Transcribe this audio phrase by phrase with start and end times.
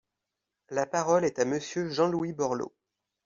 [0.69, 2.73] La parole est à Monsieur Jean-Louis Borloo.